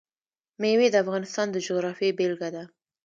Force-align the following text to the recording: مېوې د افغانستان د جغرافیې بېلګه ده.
مېوې 0.61 0.87
د 0.91 0.95
افغانستان 1.03 1.47
د 1.51 1.57
جغرافیې 1.65 2.11
بېلګه 2.17 2.49
ده. 2.55 2.63